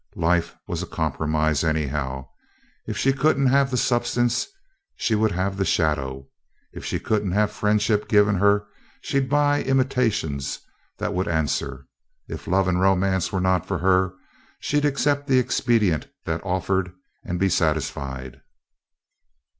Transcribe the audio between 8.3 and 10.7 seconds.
her, she'd buy imitations